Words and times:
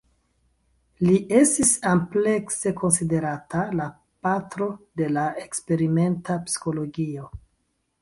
Li 1.09 1.17
estis 1.39 1.73
amplekse 1.91 2.73
konsiderata 2.81 3.63
la 3.83 3.87
"patro 4.29 4.73
de 5.03 5.13
la 5.15 5.29
eksperimenta 5.47 6.43
psikologio". 6.51 7.33